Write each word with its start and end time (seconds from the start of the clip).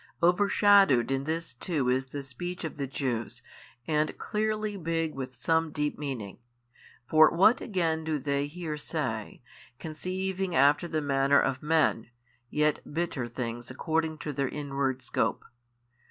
Overshadowed 0.23 1.11
in 1.11 1.25
this 1.25 1.53
too 1.53 1.87
is 1.89 2.05
the 2.05 2.23
speech 2.23 2.63
of 2.63 2.77
the 2.77 2.87
Jews 2.87 3.43
and 3.85 4.17
clearly 4.17 4.75
big 4.75 5.13
with 5.13 5.35
some 5.35 5.71
deep 5.71 5.99
meaning: 5.99 6.39
for 7.07 7.29
what 7.29 7.61
again 7.61 8.03
do 8.03 8.17
they 8.17 8.47
here 8.47 8.77
say, 8.77 9.43
conceiving 9.77 10.55
after 10.55 10.87
the 10.87 11.01
manner 11.01 11.39
of 11.39 11.61
men, 11.61 12.09
yet 12.49 12.79
bitter 12.91 13.27
things 13.27 13.69
according 13.69 14.17
to 14.17 14.33
their 14.33 14.49
inward 14.49 15.03
scope? 15.03 15.45